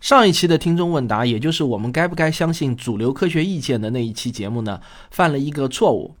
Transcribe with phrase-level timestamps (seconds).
[0.00, 4.80] 上一期的听众问答，也就是我们该不该相信主流科学意见的那一期节目呢，
[5.10, 6.16] 犯了一个错误。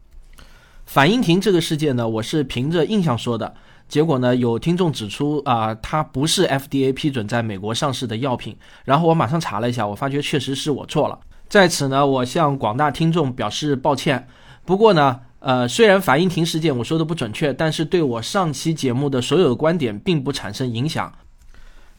[0.84, 3.54] 反应停这个事件呢，我是凭着印象说的，
[3.88, 8.54] 结果呢，有听众指出啊，它不是 FDA 批准在美国上市的药品。
[8.84, 11.18] 然后我马上查了一下，我发觉确实是我错了。
[11.48, 14.28] 在此呢，我向广大听众表示抱歉。
[14.66, 21.10] 不过呢，呃，虽然反应停事件我说的不准确，但是对我上期节目的所有观点并不产生影响。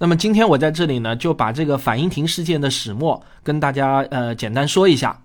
[0.01, 5.21] 那么今天我在这里呢，就把这个反应停事件的始末跟大家呃简单说一下。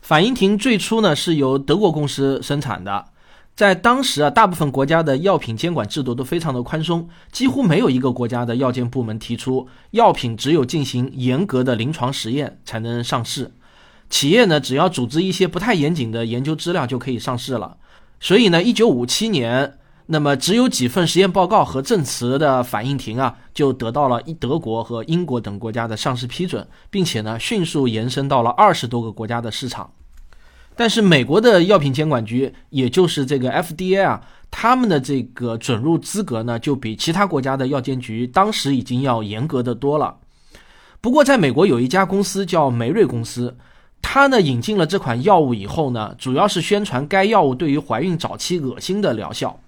[0.00, 3.04] 反应停最初呢是由德国公司生产的，
[3.54, 13.52] 在当时啊，大部分国家的药品监管制度都非常的宽松，几乎没有一个国家的药监部门提出药品只有进行严格的临床实验才能上市，
[14.08, 17.76] 企业呢只要组织一些不太严谨的研究资料就可以上市了。
[18.18, 19.77] 所以呢，一九五七年。
[20.10, 29.92] 那么只有几份实验报告和证词的反应停啊，就得到了德国和英国等国家的上市批准，并且呢迅速延伸到了二十多个国家的市场。
[30.74, 40.16] 但是美国的药品监管局，也就是这个 FDA 啊，他们的这个准入资格呢，就比其他国家的药监局当时已经要严格的多了。
[41.02, 43.58] 不过在美国有一家公司叫梅瑞公司，
[44.00, 49.60] 它呢引进了这款药物以后呢，主要是宣传该药物对于怀孕早期恶心的疗效。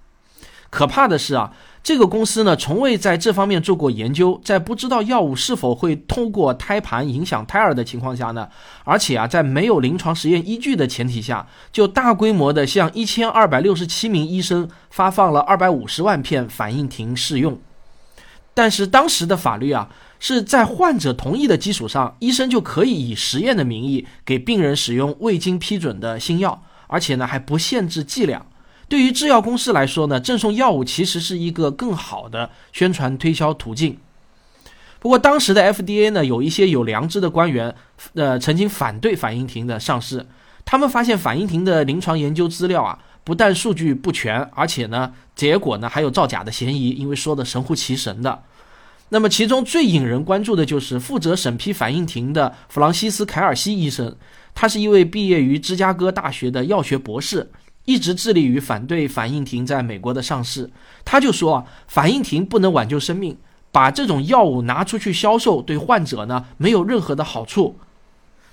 [0.70, 8.48] 可怕的是啊，这个公司呢从未在这方面做过研究，在不知道药物是否会通过胎盘影响胎儿的情况下呢，
[8.84, 17.58] 而且啊在没有临床实验依据的前提下，就大规模的向一千二百六十七名医生发放了二百五十万片反应停试用。
[18.54, 19.88] 但是当时的法律啊
[20.20, 28.46] 是在患者同意的基础上，医生就可以以实验的名义给病人使用未经批准的新药，而且呢还不限制剂量。
[28.90, 33.96] 对于制药公司来说呢，赠送药物其实是一个更好的宣传推销途径。
[34.98, 37.72] 不过当时的 FDA 呢，有一些有良知的官员，
[38.14, 40.26] 呃，曾经反对反应停的上市。
[40.64, 48.42] 他们发现反应停的临床研究资料啊，不但数据不全，而且呢，结果呢还有造假的嫌疑，因为说的神乎其神的。
[49.10, 54.16] 那么其中最引人关注的就是负责审批反应停的弗朗西斯·凯尔西医生，
[54.52, 57.52] 他是一位毕业于芝加哥大学的药学博士。
[57.90, 60.70] 一直致力于反对反应停在美国的上市，
[61.04, 63.36] 他就说啊，反应停不能挽救生命，
[63.72, 67.76] 把这种药物拿出去销售对患者呢没有任何的好处。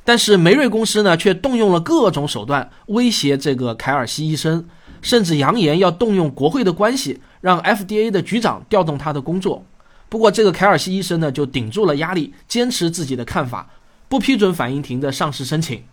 [0.03, 4.67] 但是梅瑞公司呢却动用了各种手段威胁这个凯尔西医生，
[5.03, 9.63] 甚至扬言要动用国会的关系让 FDA 的局长调动他的工作。
[10.09, 13.69] 不过这个凯尔西医生呢就顶住了压力，坚持自己的看法，
[14.09, 15.83] 不批准反应停的上市申请。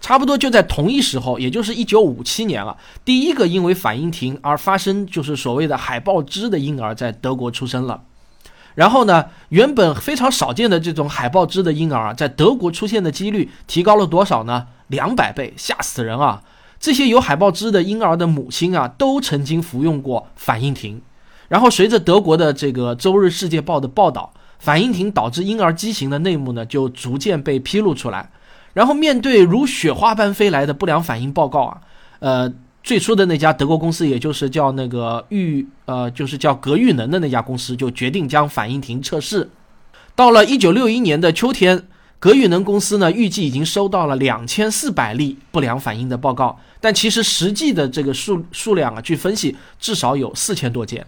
[0.00, 8.02] 差不多就在同一时候，也就是一九五七年了，第一个因为反应停而发生就是所谓的海豹肢的婴儿在德国出生了。
[8.76, 14.68] 然后呢，原本非常少见的这种海豹肢的婴儿啊，在德国出现的几率提高了多少呢？
[14.86, 16.42] 两百倍，吓死人啊！
[16.78, 21.02] 这些有海豹肢的婴儿的母亲啊，都曾经服用过反应停。
[21.48, 28.30] 然后随着德国的这个《周日世界报》的报道，反应停导致婴儿畸形的内幕呢，就逐渐被披露出来。
[28.72, 31.80] 然后面对如雪花般飞来的不良反应报告啊，
[32.20, 39.50] 呃，最初的那家德国公司，也就是叫那个玉，呃，就是叫格玉能的那家公司，就决定将反应停测试。
[40.14, 41.86] 到了一九六一年的秋天，
[42.18, 51.06] 格玉能公司呢，预计已经收到了两千四百例不良反应的报告，但其实实际的这个数数量啊，据分析至少有四千多件。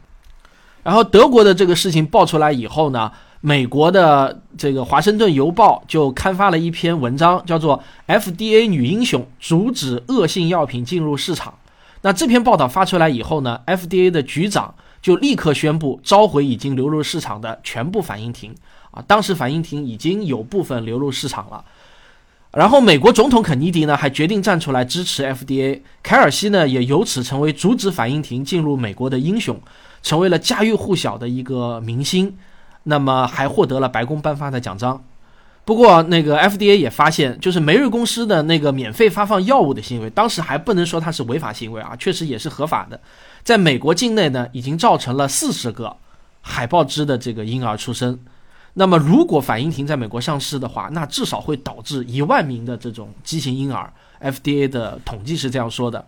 [0.83, 3.13] 然后德国的这个事情爆出来以后呢？
[3.45, 11.53] 美国的这个《华盛顿邮报》就刊发了一篇文章，叫做 “FDA 女英雄阻止恶性药品进入市场”。
[12.03, 14.73] 那这篇报道发出来以后呢，FDA 的局长
[15.03, 18.55] 就立刻宣布召回已经流入市场的全部反应停。
[18.93, 21.65] 啊，当时反应停已经有部分流入市场了。
[22.53, 29.61] 然后美国总统肯尼迪呢还决定站出来支持 FDA，凯尔西呢也由此成为阻止反应停进入美国的英雄，
[30.01, 32.37] 成为了家喻户晓的一个明星。
[32.85, 35.03] 那么还获得了白宫颁发的奖章，
[35.65, 43.01] 不过那个 FDA 也发现，就是梅瑞公司的那个免费发放药物的行为，当时还不能说它是违法行为啊，确实也是合法的。
[43.45, 45.97] 在美国境内呢，已经造成了四十个
[46.41, 48.19] 海豹肢的这个婴儿出生。
[48.75, 53.93] 那么如果反应停在美国上市的话，那至少会导致一万名的这种畸形婴儿。
[54.21, 56.05] FDA 的统计是这样说的。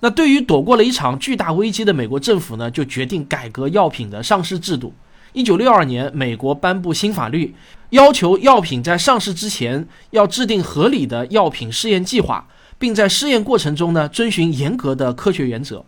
[0.00, 4.94] 那对于躲过了一场巨大危机的美国政府呢，就决定改革药品的上市制度。
[5.32, 7.54] 一九六二年，美国颁布新法律，
[7.90, 12.46] 要求药品在上市之前要制定合理的药品试验计划，
[12.78, 15.84] 并在试验过程中呢遵循严格的科学原则。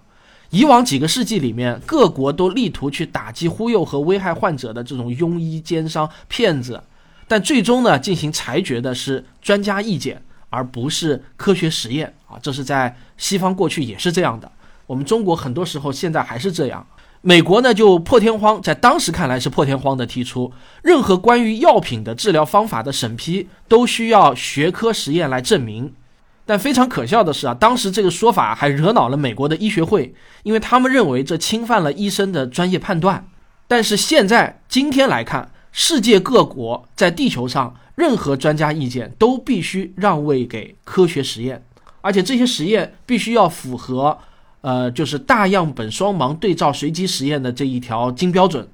[0.48, 6.82] 以往几个世纪里面，各国都力图去打击、忽悠和危害患者的这种庸医、奸商、骗子，
[7.28, 12.38] 但最终呢，进行裁决的是专家意见，而不是科学实验啊。
[12.40, 14.50] 这是在西方过去也是这样的，
[14.86, 16.86] 我们中国很多时候现在还是这样。
[17.26, 25.94] 美国呢，就破天荒，在当时看来是破天荒的提出，任何关于药品的治疗方法的审批都需要学科实验来证明。
[26.44, 33.26] 但非常可笑的是啊，当时这个说法还惹恼了美国的医学会，因为他们认为这侵犯了医生的专业判断。
[33.66, 41.64] 但是现在今天来看，世界各国在地球上任何专家意见都必须让位给科学实验，
[42.02, 44.18] 而且这些实验必须要符合，
[44.64, 48.66] 呃，就是大样本双盲对照随机实验的这一条金标准。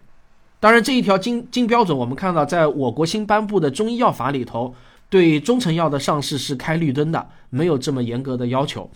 [0.60, 4.72] 当然，这一条金金标准，我们看到在我国新颁布的中医药法里头。
[5.08, 8.88] 对中成药的上市是开绿灯的，没有这么严格的要求。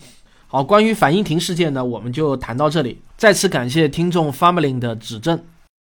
[0.47, 3.01] 好，关于反应停事件呢，我们就谈到这里。
[3.17, 5.37] 再次感谢听众 Family 的指正。